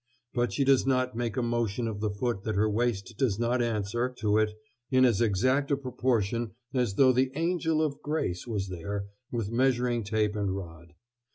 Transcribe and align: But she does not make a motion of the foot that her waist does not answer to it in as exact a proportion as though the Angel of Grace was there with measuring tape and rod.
But 0.33 0.51
she 0.51 0.63
does 0.63 0.87
not 0.87 1.15
make 1.15 1.37
a 1.37 1.43
motion 1.43 1.87
of 1.87 1.99
the 1.99 2.09
foot 2.09 2.41
that 2.41 2.55
her 2.55 2.67
waist 2.67 3.13
does 3.19 3.37
not 3.37 3.61
answer 3.61 4.09
to 4.09 4.39
it 4.39 4.55
in 4.89 5.05
as 5.05 5.21
exact 5.21 5.69
a 5.69 5.77
proportion 5.77 6.55
as 6.73 6.95
though 6.95 7.11
the 7.13 7.31
Angel 7.35 7.83
of 7.83 8.01
Grace 8.01 8.47
was 8.47 8.69
there 8.69 9.09
with 9.29 9.51
measuring 9.51 10.03
tape 10.03 10.35
and 10.35 10.55
rod. 10.55 10.95